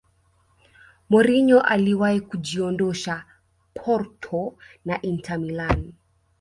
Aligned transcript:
mourinho 1.09 1.61
aliwahi 1.61 2.21
kujiondosha 2.21 3.25
porto 3.73 4.55
na 4.85 5.01
inter 5.01 5.39
milan 5.39 5.93